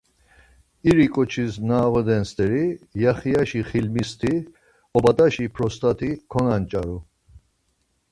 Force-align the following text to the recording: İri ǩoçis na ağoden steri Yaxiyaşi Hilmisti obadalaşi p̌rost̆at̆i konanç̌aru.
İri 0.89 1.07
ǩoçis 1.15 1.53
na 1.67 1.77
ağoden 1.87 2.23
steri 2.29 2.65
Yaxiyaşi 3.03 3.61
Hilmisti 3.69 4.33
obadalaşi 4.97 5.45
p̌rost̆at̆i 5.53 6.09
konanç̌aru. 6.31 6.97